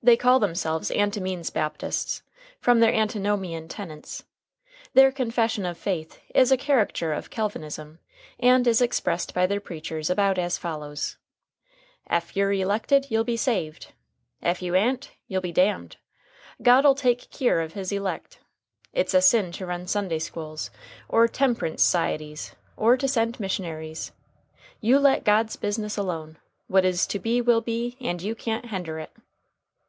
[0.00, 2.22] They call themselves "Anti means Baptists"
[2.60, 4.22] from their Antinomian tenets.
[4.94, 7.98] Their confession of faith is a caricature of Calvinism,
[8.38, 11.16] and is expressed by their preachers about as follows:
[12.08, 13.92] "Ef you're elected, you'll be saved;
[14.40, 15.96] ef you a'n't, you'll be damned.
[16.62, 18.38] God'll take keer of his elect.
[18.92, 20.70] It's a sin to run Sunday schools,
[21.08, 24.12] or temp'rince s'cieties, or to send missionaries.
[24.80, 26.38] You let God's business alone.
[26.68, 29.10] What is to be will be, and you can't hender it."